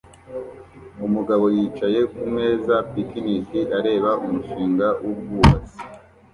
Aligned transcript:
Umugabo 1.05 1.45
yicaye 1.55 1.99
kumeza 2.15 2.75
picnic 2.91 3.47
areba 3.77 4.11
umushinga 4.25 4.87
wubwubatsi 5.03 5.77